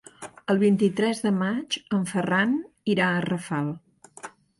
El 0.51 0.59
vint-i-tres 0.61 1.19
de 1.25 1.31
maig 1.35 1.77
en 1.97 2.07
Ferran 2.13 2.55
irà 2.95 3.11
a 3.11 3.21
Rafal. 3.27 3.71